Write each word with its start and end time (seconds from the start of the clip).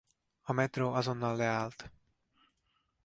A 0.41 0.51
metró 0.51 0.93
azonnal 0.93 1.35
leállt. 1.35 1.91